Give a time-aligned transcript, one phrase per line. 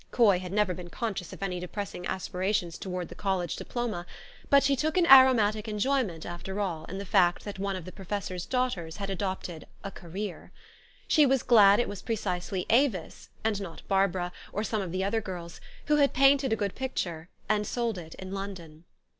[0.09, 4.07] Coy had never been conscious of any depressing aspirations towards the college diploma;
[4.49, 7.85] but she took an aromatic en jo}Tnent, after all, in the fact that one of
[7.85, 10.51] the pro fessor's daughters had adopted" a career."
[11.07, 15.21] She was glad it was precisely Avis, and not Barbara, or some of the other
[15.21, 18.85] girls, who had painted a good picture, and sold it in London.